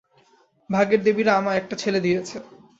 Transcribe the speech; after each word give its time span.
ভাগ্যের 0.69 1.01
দেবীরা 1.03 1.31
আমায় 1.39 1.59
একটা 1.61 1.75
ছেলে 1.75 1.99
দিয়েছে। 2.05 2.35